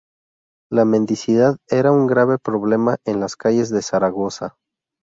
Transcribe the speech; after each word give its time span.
La 0.71 0.83
mendicidad 0.83 1.57
era 1.69 1.91
un 1.91 2.07
grave 2.07 2.39
problema 2.39 2.97
en 3.05 3.19
las 3.19 3.35
calles 3.35 3.69
de 3.69 3.83
Zaragoza. 3.83 4.55